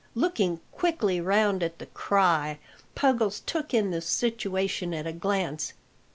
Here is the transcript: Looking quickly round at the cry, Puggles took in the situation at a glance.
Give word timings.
Looking 0.15 0.61
quickly 0.71 1.21
round 1.21 1.61
at 1.61 1.77
the 1.77 1.85
cry, 1.85 2.57
Puggles 2.95 3.41
took 3.45 3.71
in 3.71 3.91
the 3.91 4.01
situation 4.01 4.95
at 4.95 5.05
a 5.05 5.13
glance. 5.13 5.73